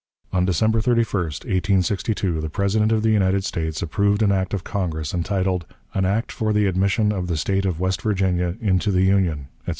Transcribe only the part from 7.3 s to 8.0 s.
State of